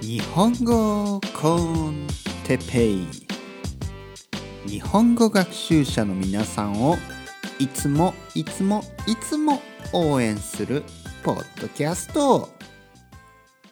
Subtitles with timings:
[0.00, 2.06] 日本語コン
[2.44, 3.06] テペイ。
[4.66, 6.96] 日本語学習者の皆さんを
[7.58, 9.60] いつもいつもいつも
[9.92, 10.82] 応援する
[11.22, 12.50] ポッドキャスト。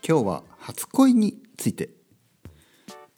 [0.06, 1.90] 今日は初恋について。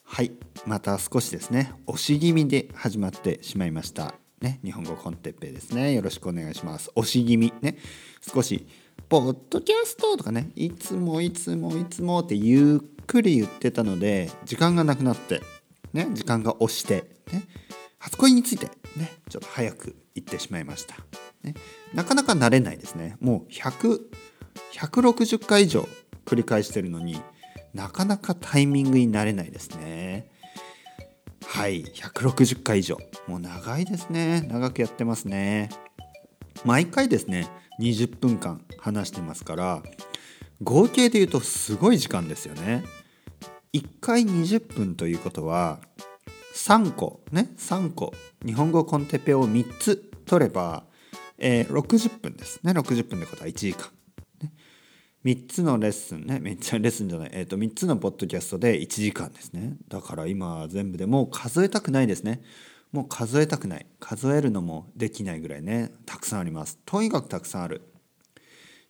[0.05, 0.33] はい
[0.67, 1.73] また少しですね。
[1.87, 4.15] 押し気味で始まってしまいました。
[4.41, 5.93] ね日本語コンテッペイですね。
[5.93, 6.91] よろしくお願いします。
[6.95, 7.53] 押し気味。
[7.61, 7.77] ね
[8.21, 8.67] 少し
[9.09, 15.43] ポッドキャストとかねいつもいつもいつもってゆっくり言ってたので時間がなくなって
[15.93, 17.45] ね時間が押してね
[17.99, 20.97] 初恋についてねちょっと早く言ってしまいました、
[21.43, 21.55] ね、
[21.95, 23.17] なかなか慣れないですね。
[23.21, 24.01] もう100
[24.73, 25.87] 160回以上
[26.25, 27.21] 繰り返してるのに
[27.75, 30.31] なかなかタイミングになれないですね。
[31.47, 32.99] はい160回以上。
[33.27, 34.43] もう長いですね。
[34.49, 35.71] 長くやってますね。
[36.65, 37.49] 毎回ですね。
[37.81, 39.83] 20分間話してますから
[40.63, 42.85] 合計で言うとすごい時間ですよね。
[43.73, 45.81] 1回20分ということは
[46.55, 48.13] 3個ね3個
[48.45, 50.85] 日本語コンテペを3つ取れば、
[51.39, 52.61] えー、60分です。
[52.63, 53.89] ね60分でことは1時間、
[54.43, 54.53] ね、
[55.25, 59.77] 3つのレッスンねめっちゃレッスンじゃない、えー、と3つのポッドキャストで1時間ですね。
[59.89, 62.43] だから今全部でもう数えたくないですね。
[62.93, 67.83] もう数えたくない数えるのもできないぐらいねたくさんありますとにかくたくさんある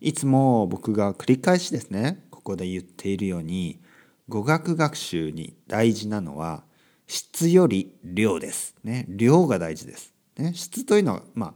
[0.01, 3.81] いつも僕が繰り返しですねここで言っているように
[4.29, 6.65] 語学学習に大事なのは
[7.07, 8.75] 質より量です。
[8.85, 10.15] ね、量が大事です。
[10.39, 11.55] ね、質というのは、まあ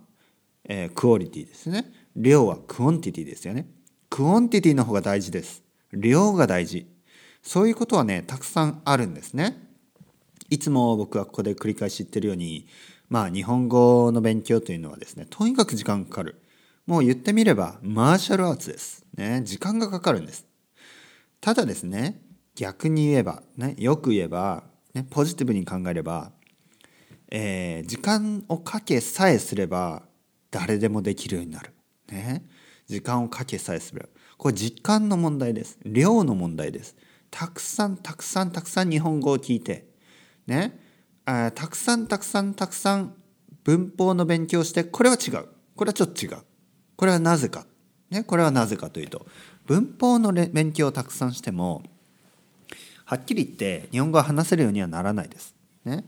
[0.68, 1.90] えー、クオリティですね。
[2.14, 3.66] 量は quantity ですよね。
[4.10, 5.62] quantity の方が大事です。
[5.92, 6.86] 量が大事。
[7.42, 9.65] そういうことはね、たくさんあるんですね。
[10.50, 12.66] いつも僕はここで繰り返し言ってるように、
[13.08, 16.40] まあ日本語の勉強というのはですね、とにかく時間かかる。
[16.86, 19.04] もう言ってみればマーシャルアーツです。
[19.16, 20.46] ね、時間がかかるんです。
[21.40, 22.20] ただですね、
[22.54, 26.32] 逆に言えば、ね、よく言えば、ね、ポジティブに考えれば、
[27.30, 30.02] えー、時間をかけさえすれば
[30.50, 31.72] 誰でもできるようになる。
[32.08, 32.46] ね、
[32.86, 34.08] 時間をかけさえすれば。
[34.38, 35.78] これ時間の問題です。
[35.84, 36.94] 量の問題です。
[37.30, 39.88] たくさんたくさんたくさん日本語を聞いて、
[40.46, 40.78] ね、
[41.24, 43.14] あたくさんたくさんたくさん
[43.64, 45.48] 文法の勉強してこれは違う。
[45.74, 46.38] これはちょっと違う。
[46.96, 47.66] これはなぜか、
[48.10, 49.26] ね、これはなぜかというと
[49.66, 51.82] 文法の勉強をたくさんしても
[53.04, 55.54] はっきり言って日本語は話せるようにはならないです。
[55.84, 56.04] ね、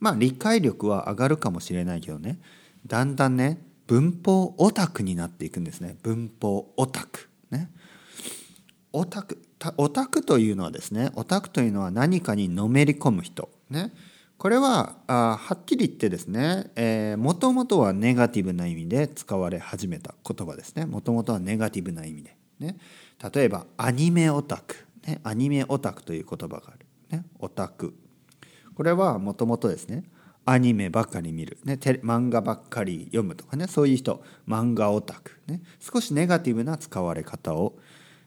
[0.00, 2.38] まあ理解力は上がるかもしれないけどね。
[2.86, 5.96] だんだんね文法オタクになっていくんですね。
[6.02, 7.28] 文法オタク。
[7.50, 7.70] ね、
[8.92, 9.42] オタク
[9.76, 13.48] オタクというのはですねオタクというのは何かにのめり込む人。
[13.72, 13.92] ね。
[14.38, 20.84] これはあはっきり言ってですねもともとはネガティブな意味で使われ始めた言葉ですね。
[20.84, 22.76] もともとはネガティブな意味で、ね、
[23.32, 24.74] 例えばアニメオタク、
[25.06, 27.94] ね、アニメオタクという言葉がある、ね、オタク。
[28.74, 30.02] これはもともとですね
[30.44, 33.68] アニメばっかり見る、ね、漫画ばっかり読むとかね。
[33.68, 37.78] そういう人漫画オタク、ね、少しネガティブな使われ方を、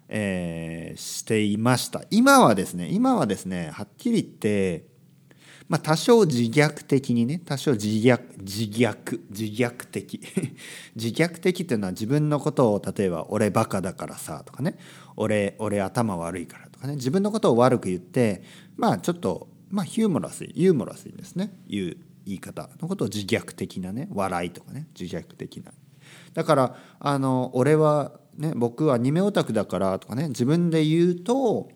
[0.08, 2.04] えー、していました。
[2.10, 4.95] 今はですね今はですねはっきり言って
[5.68, 10.22] まあ、多少自虐的にね多少自虐自虐自虐的。
[10.96, 14.78] 自虐的っていうのは自分のことを例えば「俺バカだからさ」とかね
[15.18, 16.96] 「俺俺頭悪いから」とかね。
[16.96, 18.44] 自分のことを悪く言って
[18.78, 21.58] まあちょっとまあヒューモラスユーモラスにですね。
[21.68, 24.88] 言う言い方のことを自虐的なね笑いとかね。
[25.00, 25.72] 自虐的な。
[26.36, 30.28] だからあの俺はね僕はアニメオタクだからとかね。
[30.28, 31.70] 自分で言うと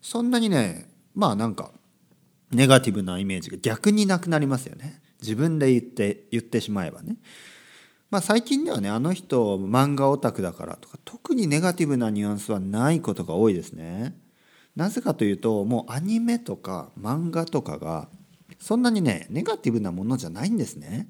[0.00, 1.72] そんなにねまあなんか
[2.50, 5.00] ネガティブなイメージが逆になくなりますよね。
[5.20, 7.16] 自分で言って言ってしまえばね。
[8.10, 14.16] まあ最近ではねあの人漫画オタクだからとか特にネガティブなニュアンスはないことが多いですね。
[14.74, 18.08] なぜかというともうアニメとか漫画とかが
[18.58, 21.08] そんなにねネガティブなものじゃないんですね。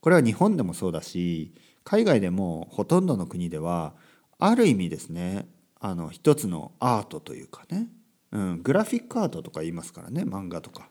[0.00, 1.54] これは日本でもそうだし
[1.84, 3.94] 海外でもほとんどの国では
[4.38, 5.46] ある意味ですね
[5.78, 7.88] あの一つのアートというかね。
[8.32, 10.88] うん、グラフィックアートとか言いますからね漫画とか、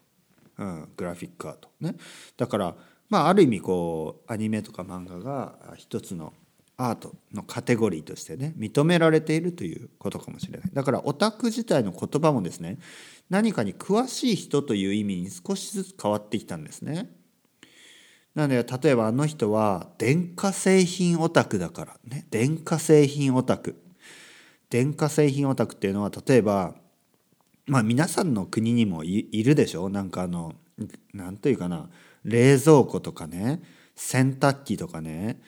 [0.58, 1.96] うん、グラフィックアートね。
[2.38, 2.76] だから
[3.10, 6.34] まあある意味こうアニメとか漫画が一つの
[6.78, 10.70] アートのカテゴリーとしてね認められているということかもしれない。
[10.74, 12.80] だからオタク自体の言葉もですね
[13.30, 17.10] 何かに詳しい人という意味に少しずつ変わってきたんですね。
[18.36, 22.26] なので例えばあの人は電化製品オタクだからね。
[22.30, 23.76] 電化製品オタク。
[24.70, 26.76] 電化製品オタクっていうのは例えば
[27.70, 29.90] まあ皆さんの国にもいるでしょ？
[29.90, 30.56] なんかあの
[31.14, 31.90] 何というかな
[32.26, 33.62] 冷蔵庫とかね
[33.96, 35.40] 洗濯機とかね、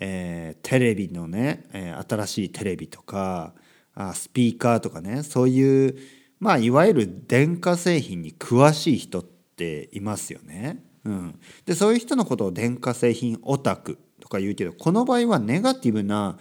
[0.00, 3.54] えー、テレビのね、えー、新しいテレビとか
[3.94, 5.96] あスピーカーとかねそういう
[6.40, 10.82] まあいわゆる電化製品に詳しい人っていますよね。
[11.04, 16.36] うん、でそういう人のことを電化製品オタクとか言うけどこの場合はネガティブな、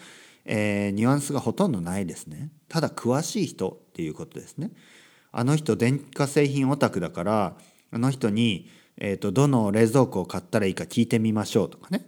[0.45, 2.51] えー、ニュアンスがほとんどないですね。
[2.67, 4.71] ただ詳しい人っていうことですね。
[5.31, 7.55] あの人電化製品オタクだから
[7.91, 12.05] あの人に、えーと、どの冷蔵庫を買ったらいいか聞いてみましょうとかね。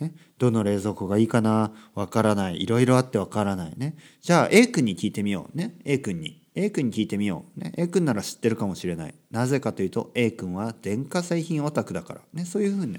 [0.00, 2.62] ねどの冷蔵庫がいいかなわからない。
[2.62, 3.96] いろいろあってわからないね。
[4.20, 5.76] じゃあ A 君に聞いてみようね。
[5.84, 6.42] A 君に。
[6.54, 7.60] A 君に聞いてみよう。
[7.60, 9.14] ね、A 君なら知ってるかもしれない。
[9.30, 12.20] なぜかというと A 君は電化製品オタクだから。
[12.32, 12.98] ね、そういうふうに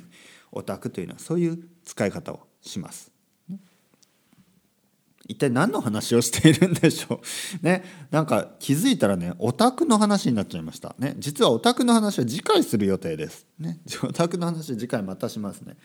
[0.52, 3.12] オタクというのはそういう使い方をします。
[5.30, 7.22] 一体何の話をしているんでしょ
[7.62, 7.64] う？
[7.64, 10.96] ねなんか気づいたらねオタクの話になっちゃいました。
[10.98, 13.46] ね実はオタクの話は次回する予定です。
[13.60, 15.78] ね オタクの話次回またしますね。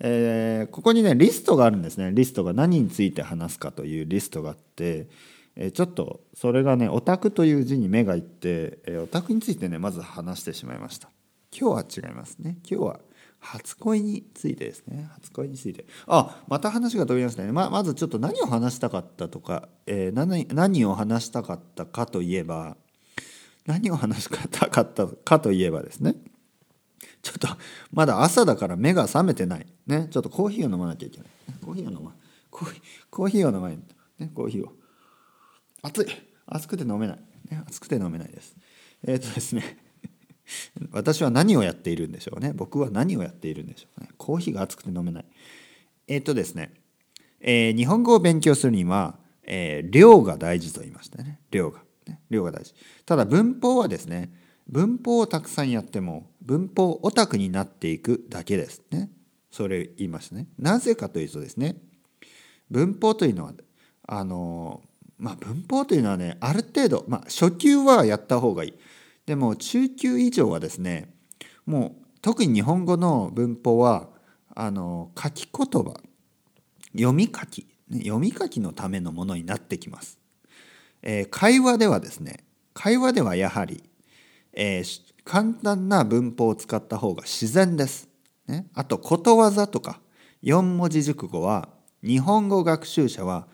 [0.00, 2.10] えー、ここにねリストがあるんですね。
[2.12, 5.08] リストが何について話すかというリストがあって、
[5.54, 11.10] えー、ちょっとそれがねオタクという字に目がいって、え、オタクについてねまず話してしまいました。
[11.52, 12.58] 今日は違いますね。
[12.68, 13.00] 今日は
[13.40, 15.08] 初恋についてですね。
[15.14, 15.86] 初恋について。
[16.06, 17.52] あまた話が飛びましたね。
[17.52, 22.76] ままずちょっと何を話したかったとか、えー、何何を話したかったかといえば
[23.66, 26.14] 何を話したかったかといえばですね。
[27.22, 27.48] ちょっと
[27.92, 29.66] まだ朝だから目が覚めてない。
[29.86, 30.08] ね。
[30.10, 31.28] ちょっとコーヒーを飲まなきゃいけない。
[31.64, 32.14] コーヒーを飲ま
[32.50, 33.78] コーヒーコーヒーを飲まない
[34.18, 34.30] ね。
[34.34, 34.72] コーヒーを。
[35.82, 36.06] 熱い。
[36.46, 37.16] 熱くて飲めない、
[37.50, 38.56] ね、熱くて飲めないです。
[39.06, 39.87] えっ、とですね。
[40.92, 42.52] 私は何をやっているんでしょうね。
[42.54, 44.08] 僕は何をやっているんでしょうね。
[44.16, 45.24] コーヒーが熱くて飲めない。
[46.06, 46.72] えっ、ー、とですね、
[47.40, 51.40] えー、日本語を勉強するには、えー、量が大事と言いましたね。
[51.50, 52.74] 量が、ね、量が大事。
[53.06, 54.30] ただ文法はですね
[54.68, 58.82] 文法をたくさんやっても文法オタクになっていくだけです。
[58.90, 59.10] ね。
[59.50, 60.46] それ言いましたね。
[60.58, 61.76] なぜかというとですね
[62.70, 63.52] 文法というのは
[64.06, 64.82] あの
[65.18, 68.74] まあ文法というのはねある程度、まあ、初級はやった方がいい。
[69.28, 71.12] でも中級以上はですね
[71.66, 74.08] もう特に日本語の文法は
[74.56, 76.00] あの書き言葉
[76.94, 80.18] 読み書き、読み書きのためのものになってきます。
[81.02, 82.42] えー、会話ではですね
[82.72, 83.84] 会話ではやはり、
[84.54, 88.08] えー、簡単な文法を使った方が自然です。
[88.46, 90.00] ね、あとことわざとか
[90.40, 91.68] 四文字熟語は
[92.02, 93.46] 日本語学習者は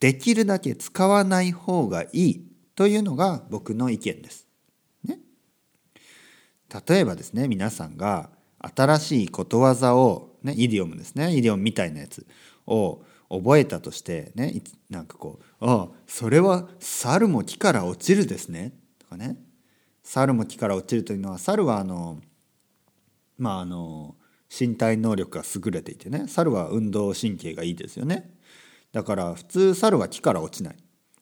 [0.00, 4.48] できるだけ使わない方がいいというのが僕の意見です。
[6.86, 12.26] 例えばですね皆さんが新しいことわざを、ね、イディオムですねイディオムみたいなやつ
[12.66, 19.36] を覚えたとしてねなんかこう「ああそれは猿も木から落ちるですね」とかね
[20.04, 22.20] 「猿も木から落ちる」というのは猿はあの
[23.38, 24.16] まああの
[24.48, 28.30] 身体能力が優れていてね猿は運動神経がいいですよね。
[28.92, 30.76] だから普通猿は木から落ちない。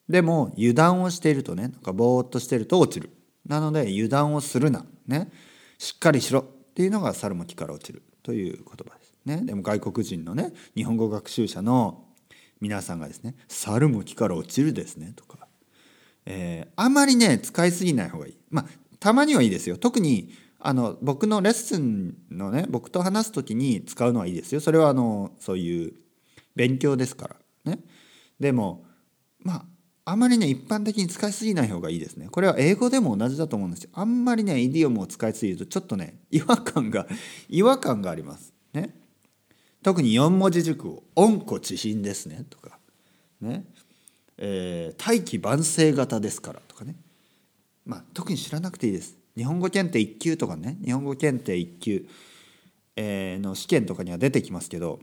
[0.08, 3.11] でも油断をしているとねなんかぼーっとしてると落ちる。
[3.47, 4.85] なので油断をするな。
[5.10, 5.30] ね。
[5.78, 9.42] しっかりしろっていうのが猿も木から落ちるという言葉ですね。
[9.44, 12.04] でも外国人のね日本語学習者の
[12.60, 15.46] 皆さんがですね猿も木から落ちるですねとか、
[16.26, 18.38] えー、あんまりね使いすぎない方がいい。
[18.50, 18.66] まあ
[18.98, 19.76] たまにはいいですよ。
[19.76, 24.60] 特にあの僕のレッスンのね僕と話す時に使うのはいいですよ。
[24.60, 25.92] それはあのそういう
[26.54, 27.28] 勉強ですか
[27.64, 27.80] らね。
[28.38, 28.84] でも
[29.40, 29.64] まあ
[30.10, 32.28] あまりね一般的に使いすぎない方がいいですね。
[32.30, 33.90] これは英語でも同じだと思うんですよ。
[33.92, 37.06] あんまりねイディオムを使いすぎるとちょっとね違和感が
[37.49, 38.52] 違和感があります。
[38.73, 38.92] ね。
[39.85, 42.80] 特に4文字熟語「温故知新ですね」とか。
[43.40, 43.64] ね。
[44.37, 46.62] えー、大器晩成型ですから。
[46.66, 46.96] とかね。
[47.87, 49.16] まあ特に知らなくていいです。
[49.37, 50.76] 日本語検定1級とかね。
[50.85, 52.04] 日本語検定1級、
[52.96, 54.99] えー、の試験とかには出てきますけど。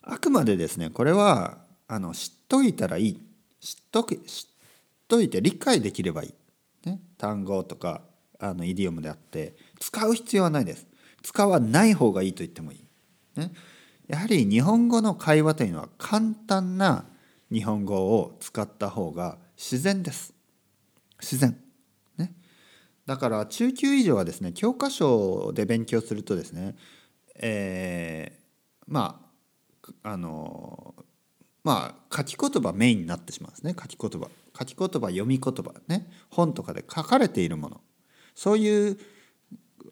[0.00, 3.31] あくまでですねこれはあの知っといたらいい。
[3.62, 4.52] 知っとく知っ
[5.06, 6.34] といて理解できればい
[6.84, 8.02] い、ね、単語とか
[8.40, 10.86] あのイディオムであって使う必要はないです。
[11.22, 13.52] 使わない方がいいと言ってもいい、ね、
[14.08, 17.04] やはり日本語の会話というのは簡単な
[17.52, 20.34] 日本語を使った方が自然です。
[21.20, 21.56] 自然。
[22.18, 22.34] ね。
[23.06, 26.74] だから中級以上はですね教科書で勉強するとですね
[27.36, 29.20] えー、ま
[30.02, 30.94] ああの
[31.64, 33.74] まあ書き言葉メインになってしまうんですね。
[33.80, 34.28] 書き言葉。
[34.58, 36.10] 書き言葉読み言葉ね。
[36.30, 37.80] 本とかで書かれているもの。
[38.34, 38.98] そういう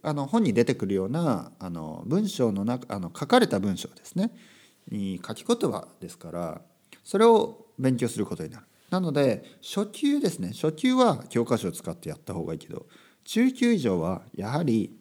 [0.02, 4.32] あの本に出てくるようなあの文章の中あの書かれた文章ですね。
[4.90, 6.62] に書き言葉ですから
[7.04, 8.66] それを勉強することになる。
[8.90, 10.50] なので初級ですね。
[10.52, 12.86] 初級は教科書を使ってやった方がいいけど
[13.24, 14.98] 中級以上はやはり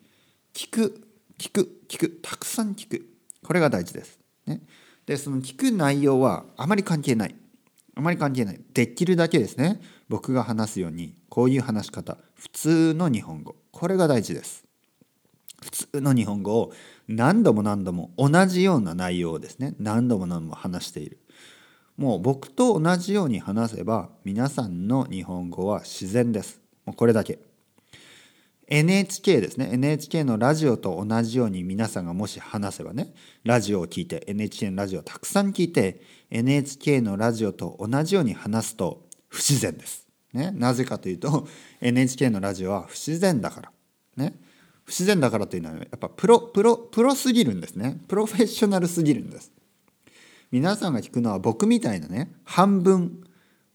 [0.54, 1.10] 聞く
[1.40, 2.20] 聞く聞く。
[2.22, 3.06] たくさん聞く。
[3.44, 4.20] これが大事です。
[4.46, 4.62] ね、
[5.10, 7.36] でその聞く内容はあまり関係ない。
[7.96, 8.62] あまり関係ない。
[8.76, 9.82] できるだけですね。
[10.08, 12.20] 僕が話すようにこういう話し方。
[12.36, 13.56] 普通の日本語。
[13.72, 14.66] これが大事です。
[15.64, 16.74] 普通の日本語を
[17.08, 19.74] 何度も何度も同じような内容をですね。
[19.80, 21.18] 何度も何度も話している。
[21.98, 26.62] もう僕と同じように話せば皆さんの日本語は自然です。
[26.86, 27.40] もうこれだけ。
[28.72, 29.70] NHK ですね。
[29.74, 40.08] NHK のラジオと同じように皆さんがもし話せばねラジオを聞いて NHK のラジオをたくさん聞いて NHK のラジオと同じように話すと不自然です。
[40.34, 41.48] ね、なぜかというと
[41.82, 43.72] NHK のラジオは不自然だから。
[44.16, 44.36] ね、
[44.86, 48.00] 不自然だからというのはやっぱプロプロプロすぎるんですね。
[48.08, 49.52] プロフェッショナルすぎるんです。
[50.52, 53.24] 皆さんが聞くのは僕みたいなね半分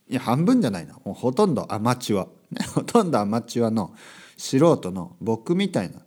[0.08, 0.94] いや半分じゃないな。
[1.04, 3.92] もうほとんどアマチュア、ね、ほとんどアマチュアの
[4.44, 6.00] 素人の僕みたいな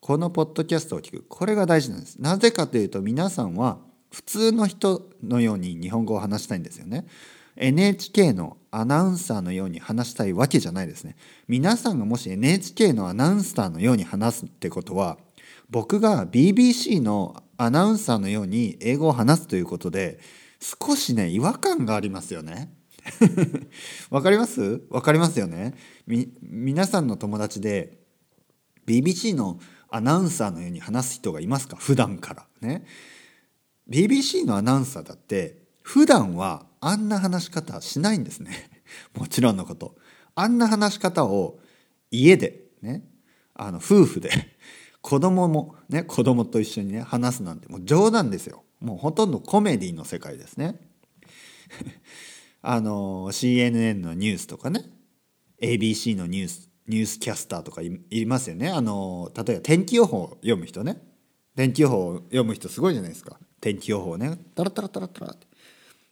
[0.00, 1.24] このポッドキャストを聞く。
[1.28, 2.20] これが大事なんです。
[2.20, 3.78] なぜかというと皆さんは
[4.10, 7.06] 普通の人のように日本語を話したいんですよね。
[7.54, 11.16] NHK のアナウンサーのように話したいわけじゃないですね。
[11.46, 15.16] 皆さんがもし NHK のアナウンサーのように話すってことは
[15.70, 20.18] 僕が BBC のアナウンサーのように英語を話すということで
[20.60, 22.75] 少しね違和感がありますよね。
[24.10, 24.82] わかります？
[24.90, 25.74] わかりますよね。
[26.06, 27.98] み皆さんの友達で
[28.86, 31.76] BBC のアナウンサーのように話す人がいますか？
[31.76, 32.46] 普段から。
[32.60, 32.84] ね。
[33.88, 38.52] BBC のアナウンサーだって普段はあんな話し方しないんですね。
[39.14, 39.96] もちろんのこと。
[40.34, 41.60] あんな話し方を
[42.10, 43.04] 家でね。
[43.54, 44.30] あの夫婦で
[45.00, 46.02] 子供もね。
[46.02, 48.64] 子供と一緒にね話すなんてもう冗談ですよ。
[48.80, 50.78] もうほとんどコメディの世界ですね。
[52.68, 54.84] あの CNN のニュースとかね。
[55.62, 58.70] ABC のニュースニュースキャスターとかいますよね。
[58.70, 61.00] あの例えば天気予報を読む人ね。
[61.54, 63.38] 天気予報を読む人すごいじゃないですか。
[63.60, 64.36] 天気予報ね。
[64.56, 65.46] タラタラタラタラって。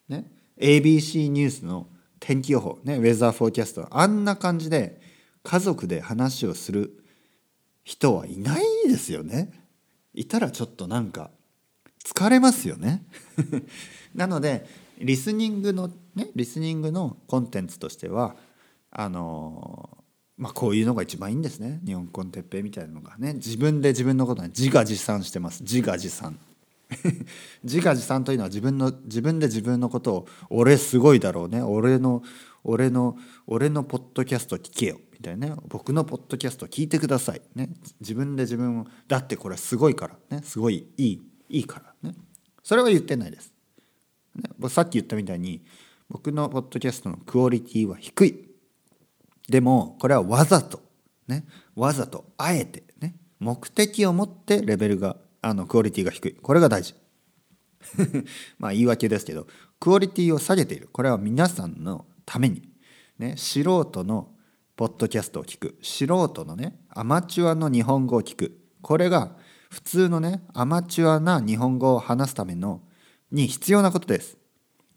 [0.09, 0.31] ね。
[0.57, 1.89] ABC ニュースの
[2.21, 2.99] 天気予報ね。
[2.99, 3.89] ウェザーフォーキャスト。
[3.91, 5.01] あんな感じで
[5.43, 7.05] 家族で話をする
[7.83, 9.51] 人はいないですよね。
[10.13, 11.33] いたらちょっとなんか
[12.05, 13.05] 疲れますよね。
[14.15, 18.37] なのでリスニングのねリスニングのコンテンツとしては
[18.91, 19.99] あの
[20.37, 21.81] まあこういうのが一番いいんですね。
[21.85, 23.35] 日本コンテッペイみたいなのがね。
[23.35, 25.63] 自分で自分のことに自画自賛してます。
[25.63, 26.39] 自画自賛。
[27.63, 31.63] 自画自賛というのは自分の自分で自分のことを俺すごいだろうね。
[31.63, 32.23] 俺の
[32.65, 35.01] 俺の俺のポッドキャスト聞けよ。
[35.13, 35.57] みたいなね。
[35.69, 37.43] 僕のポッドキャスト聞いてください。
[37.55, 37.71] ね。
[38.01, 40.43] 自分で自分をだってこれすごいからね。
[40.45, 42.17] すごいいいいいからね。
[42.65, 43.53] それは言ってないです、
[44.37, 45.65] ね、さっき言ったみたいに
[46.09, 48.49] 僕のポッドキャストのクオリティは低い。
[49.49, 50.81] でもこれはわざと
[51.29, 56.35] ねわざとあえてね目的を持ってレベルがあのクオリティが低い。
[56.35, 56.95] これが大事。
[58.59, 59.47] まあ言い訳ですけど
[59.79, 60.89] クオリティを下げている。
[60.93, 62.69] これは皆さんのために、
[63.19, 64.33] ね、素人の
[64.77, 65.79] ポッドキャストを聞く。
[65.83, 68.59] 素人のねアマチュアの日本語を聞く。
[68.81, 69.37] これが
[69.71, 72.83] 普通のねアマチュアな日本語を話すための
[73.35, 74.39] に必要なことです。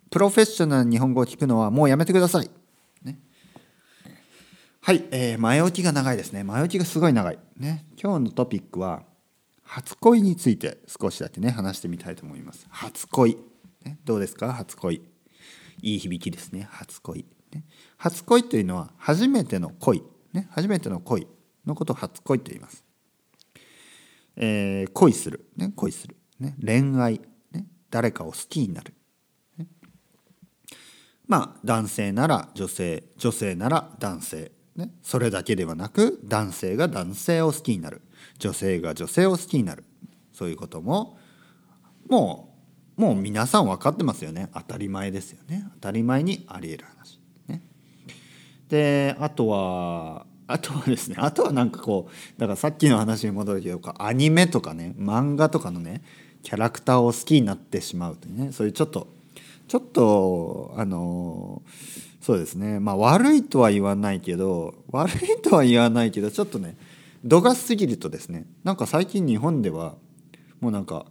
[0.10, 2.50] プロフェッショナルな日本語を聞くのはもうやめてください、
[3.04, 3.20] ね、
[4.80, 6.44] はい、えー、前置きが長いですね。
[6.44, 7.40] 前置きがすごい長い。
[7.58, 7.86] ね。
[8.02, 9.04] 今日のトピックは
[9.64, 12.66] 初恋について少しだけね話してみたいと思います。
[12.70, 13.38] 初恋、
[13.84, 14.54] ね、どうですか？
[14.54, 15.02] 初恋。
[15.82, 16.70] いい響きですね。
[16.72, 17.66] 初恋、ね、
[17.98, 21.28] 初恋というのは初めての恋、ね、初めての恋。
[21.66, 22.82] のことを初恋と言います、
[24.38, 27.20] えー、恋する、ね、恋する、ね、恋愛、
[27.90, 28.94] 誰かを好きになる、
[31.28, 38.02] まあ男性なら女性女性なら男性、ね、それだけではなく男性が男性を好きになる。
[38.40, 39.84] 女性が女性を好きになる。
[40.34, 41.18] そういうことも
[42.08, 42.54] も
[42.98, 44.50] うもう皆さん分かってますよね。
[44.54, 45.66] 当たり前ですよね。
[45.76, 47.20] 当たり前にありえる話。
[47.48, 47.62] ね、
[48.70, 56.02] であとはあとはですねあとはなんかこうだからさっきの話に戻るけどアニメとかね漫画とかのね
[56.48, 58.54] キャラクターを好きになってしまうというね。
[58.54, 59.08] そういうちょっと
[59.68, 61.62] ちょっとあの
[62.22, 62.80] そうですね。
[62.80, 66.78] まあ悪いとは言わないけど悪いとは言わないけどちょっとね
[67.26, 69.96] 度が過ぎるとですねなんか最近日本では
[70.62, 71.06] もうなんか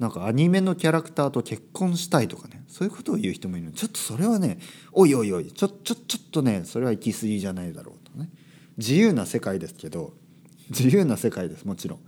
[0.00, 3.66] なんかアニメのキャラクターと結婚したいとかねそういうことを言う人もいる。
[3.66, 4.58] のちょっとそれはね
[4.90, 8.28] おいおいおいちょちょちょっとねそれは行き過ぎじゃないだろうとね。
[8.76, 10.14] 自由な世界ですけど
[10.68, 12.00] 自由な世界ですもちろん。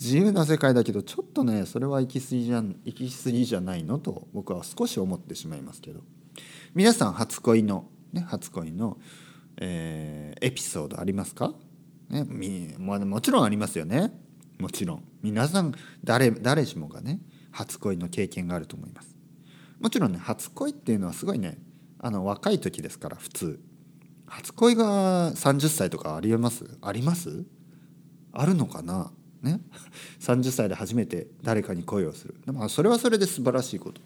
[0.00, 6.00] 自由な世界だけどちょっとねそれは行き過ぎじゃ行き過ぎじゃないのと僕は少し思ってしまいますけど。
[6.74, 8.98] 皆さん初恋のね初恋の、
[9.56, 11.54] えー、エピソードありますか？
[12.10, 12.24] ね、
[12.78, 14.12] まあ、もちろんありますよね。
[14.58, 15.04] もちろん。
[15.22, 15.74] 皆さん
[16.04, 19.16] 誰誰しもがね初恋の経験があると思います。
[19.80, 21.58] もちろんね初恋っていうのはすごいね
[21.98, 23.60] あの若い時ですから普通。
[24.26, 26.78] 初恋が30歳とかありえます？
[26.82, 27.44] あります？
[28.32, 29.10] あるのかな？
[29.42, 29.60] ね。
[30.20, 32.34] 30歳で初めて誰かに恋をする。
[32.44, 34.00] でもそれはそれで素晴らしいこと。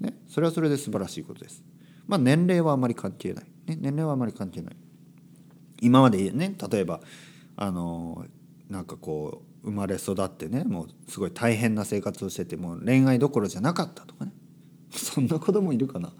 [0.00, 0.14] ね。
[0.28, 1.62] それはそれで素晴らしいことです。
[2.06, 4.76] まあ年齢はあまり関係ない、ね、年齢はあまり関係ない。
[5.80, 7.00] 今までね例えば
[7.56, 8.24] あの
[8.68, 14.32] なんかこう生まれ育ってねもうすごい大変な生活をしててもう恋愛どころじゃなかったとかね。
[14.90, 16.12] そんな子供いるかな。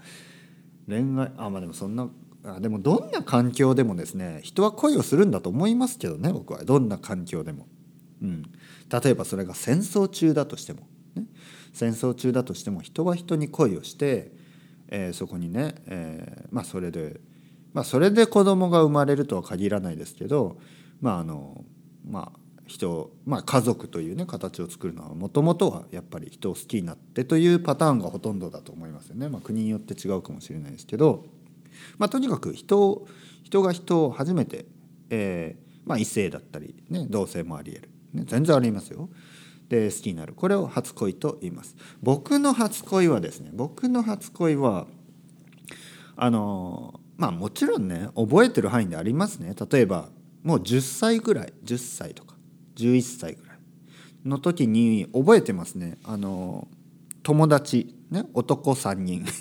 [0.89, 2.09] 恋愛あまあでもそんな
[2.45, 6.65] あでもどんな環境でもですね人は恋をするんだと思いますけどね僕は。
[6.65, 7.67] どんな環境でも。
[8.23, 11.25] うん、例えばそれが戦争中だとしても、ね、
[11.73, 14.33] 戦争中だとしても人は人に恋をして、
[14.89, 17.21] えー、そこにね、えー、まあそれで
[17.73, 20.59] まあそれで子供が生まれるとは限らないですけど
[21.01, 21.65] まああの
[22.09, 29.29] まあ人、まあ、家族というね形を作るのはもともとはやっぱり人を好きになってというパターンがほとんどだと思いますよね。
[29.29, 31.27] まあ、国によって違うかもしれないですけど、
[31.99, 33.07] まあ、とにかく人
[33.43, 34.65] 人が人を初めて、
[35.11, 39.09] えーまあ、異性だったり、ね、同性もありえる、ね、全然ありますよ。
[39.69, 40.35] で好きになる。
[40.35, 41.77] これを初恋と言います。
[42.03, 44.87] 僕の初恋はですね僕の初恋は
[46.17, 49.55] あのまあもちろんね覚えてる範囲でありますね。
[49.71, 50.11] 例えば
[50.43, 52.37] もう10歳ぐらい10歳とか
[52.77, 53.59] 11歳ぐらい
[54.25, 55.99] の時に覚えてますね。
[56.05, 56.69] あの
[57.23, 59.25] 友達ね男3人。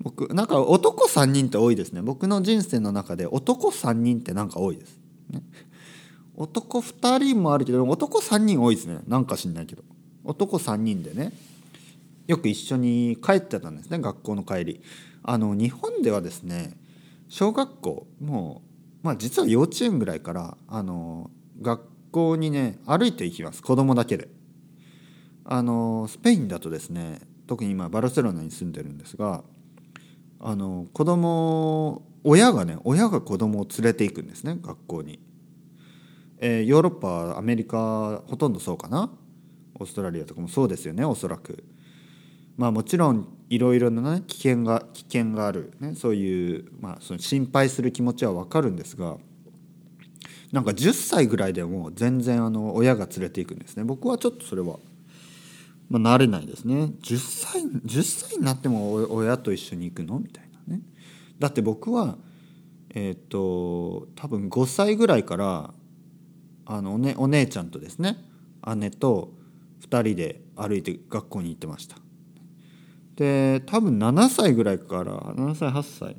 [0.00, 2.02] 僕なんか男3人って多いですね。
[2.02, 4.98] 僕の人生の中で男3人ってなんか多いです、
[5.30, 5.42] ね、
[6.36, 9.00] 男2人もあるけど男3人多いですね。
[9.06, 9.82] なんか知んないけど。
[10.24, 11.32] 男3人でね。
[12.26, 13.98] よく一緒に帰ってたんですね。
[13.98, 14.82] 学校の帰り。
[15.22, 16.76] あの日本ではですね
[17.28, 18.62] 小学校も
[19.02, 23.62] うまあ実は幼稚園ぐらいからあの学校にね歩いて行きます。
[23.62, 24.28] 子供だけで。
[25.44, 29.42] あのスペインだとですね特に今バルセロナに住んでるんですが
[30.40, 35.18] あの子供親がね親が子供を連れていくんですね学校に、
[36.44, 39.08] えー、ヨーロッパアメリカほとんどそうかな？
[39.78, 41.62] オーストラリアとかもそうですよねおそらく。
[42.56, 49.16] まあもちろんいろいろな、ね、危険が危険がある、ね、そういう、まあ、その心配する気持ちは分かるんですが
[50.50, 53.84] なんか10歳ぐらいでも全然あの親が連れていくんですね。
[53.84, 54.80] 僕はちょっとそれは、
[55.88, 56.74] まあ、慣れないですね。
[56.74, 60.18] 10歳10歳になっても親と一緒に行くの？
[60.18, 60.82] みたいなね。
[61.38, 62.18] だって僕は
[62.90, 65.72] えっ、ー、と多分5歳ぐらいから
[66.66, 68.16] あのお,、ね、お姉ちゃんとですね
[68.76, 69.32] 姉と
[69.88, 71.96] 2人で歩いて学校に行ってました。
[73.16, 76.16] で多分7歳ぐらいから7歳8歳。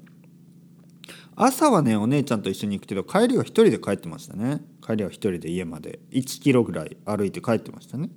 [1.35, 4.61] 朝はねお姉ちゃんと一緒に行くけど帰りは一人で帰ってましたね。
[4.85, 5.99] 帰りは一人で家まで。
[6.11, 8.09] 1キロぐらい歩いて帰ってましたね。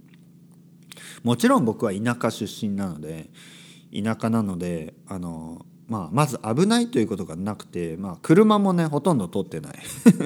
[1.23, 3.31] もちろん僕は田舎出身なので
[3.93, 9.75] 田舎なのであの、まあ、まず危ないということがなくて、まあ、車もねほとんど通ってない。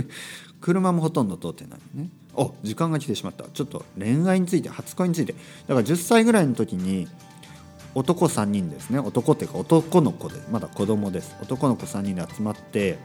[0.61, 2.11] 車もほとんど通ってないね。
[2.35, 3.45] お時間が来てしまった。
[3.45, 5.33] ちょっと恋愛について初恋について。
[5.33, 7.09] だから10歳ぐらいの時に
[7.95, 8.99] 男3人ですね。
[8.99, 11.35] 男っていうか男の子でまだ子供です。
[11.43, 12.99] 男の子3人で集まって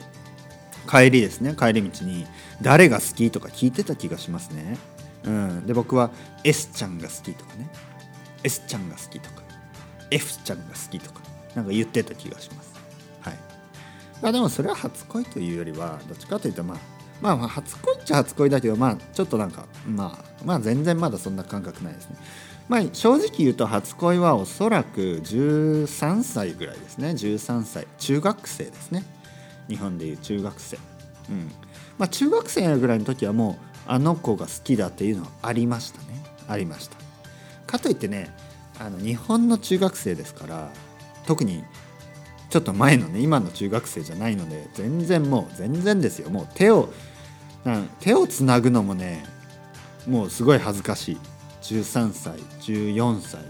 [0.89, 1.55] 帰りですね。
[1.57, 2.25] 帰り道に
[2.61, 4.77] 誰が好きとか聞いてた気がしますね、
[5.23, 6.11] うん、で僕は
[6.43, 7.69] S ちゃんが好きとかね。
[8.43, 9.43] S ちゃんが好きとか。
[10.11, 11.34] F ちゃんが好きとか。
[11.55, 12.73] なんか言ってた気がします。
[13.21, 13.33] はい。
[14.23, 16.77] あでもそれは初恋というよりはどっちかというとまあ
[17.21, 22.17] まあまあ初恋っちゃ初恋だけどまあちょっとなんかまあまあ全然まだそんな感覚ないですね。
[22.67, 27.09] まあ、正直言うと初恋はおそらく13歳ぐらいですね。
[27.09, 27.87] 13歳。
[27.99, 29.03] 中学生ですね。
[29.67, 30.77] 日本でいう中学生。
[31.29, 31.51] うん。
[31.99, 36.23] まあ中学生ぐらいの時はもうあの子が好きだっていうのはありましたね。
[36.47, 36.97] ありました。
[37.67, 38.33] かといってね
[38.79, 40.69] あの日本の中学生ですから
[41.25, 41.63] 特に
[42.49, 46.29] ちょっと前のね今の中学生じゃないので全然もう全然ですよ。
[46.29, 46.89] もう手を
[47.99, 49.25] 手をつなぐのもね
[50.07, 51.17] もうすごい恥ずかしい。
[51.63, 53.41] 13歳14歳。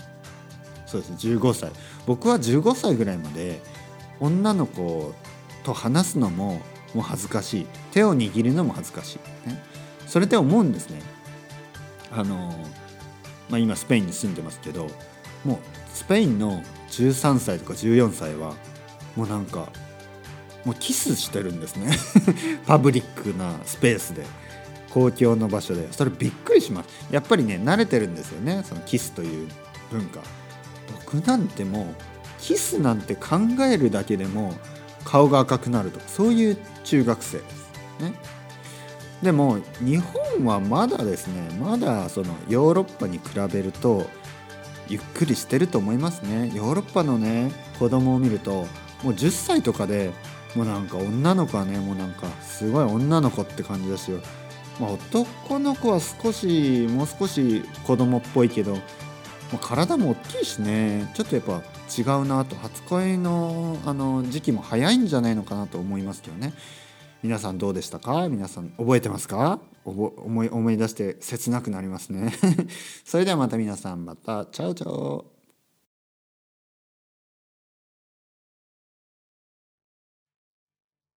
[0.86, 1.72] そうですね15歳。
[2.06, 3.62] 僕は15歳ぐらいまで
[4.20, 5.14] 女の子
[5.64, 6.62] と話すのも
[6.94, 7.68] もう恥ずかしい。
[7.92, 9.62] 手を握るのも恥ずかしい、ね、
[10.08, 11.02] それで思うんですね。
[12.12, 12.36] あの、
[13.50, 14.88] まあ、今スペインに住んでますけど
[15.44, 15.58] もう
[15.94, 18.56] スペインの13歳とか14歳は
[19.16, 19.70] もうなんか
[20.66, 21.92] もうキスしてるんですね。
[22.66, 24.26] パブリックなスペースで
[24.90, 25.92] 公共の場所で。
[25.92, 26.90] それびっくりします。
[27.12, 28.64] やっぱりね慣れてるんですよね。
[28.68, 29.48] そのキスという
[29.92, 30.22] 文化。
[31.06, 31.86] 僕なんてもう
[32.40, 34.56] キスなんて考えるだけでも
[35.04, 37.70] 顔が赤くなるとかそういう中学生です。
[38.02, 38.14] ね。
[39.22, 44.08] でも日本はまだですねまだそのヨーロッパに比べると
[44.88, 46.52] ゆっくりしてると思いますね。
[46.54, 48.52] ヨーロッパのね子供を見ると
[49.04, 50.12] もう10歳とかで
[50.56, 54.20] もうなんか女の子はねもうなんかすごい女の子って感じですよ。
[54.80, 58.80] まあ、男の子は少しもう少し子供っぽいけど、ま
[59.54, 61.62] あ、体も大きいしねちょっとやっぱ
[61.98, 62.56] 違うなと。
[62.56, 66.54] 初恋のあの時期も早いんじゃないのかなと思いますけどね。
[67.24, 68.28] 皆さんどうでしたか？
[68.30, 69.60] 皆さん覚えてますか？
[69.86, 72.34] 思い思い出して切なくなりますね。
[73.06, 74.46] それではまた皆さんまた。
[74.48, 75.35] チャオチャオ。